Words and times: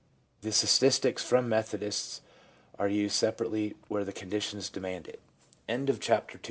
The 0.41 0.51
statistics 0.51 1.23
from 1.23 1.47
Methodists 1.47 2.21
are 2.79 2.87
used 2.89 3.13
separately 3.13 3.75
where 3.87 4.03
the 4.03 4.11
conditions 4.11 4.67
demand 4.67 5.07
it 5.07 5.19